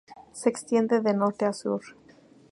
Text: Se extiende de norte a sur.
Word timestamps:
Se 0.31 0.49
extiende 0.49 0.99
de 0.99 1.13
norte 1.13 1.45
a 1.45 1.53
sur. 1.53 1.81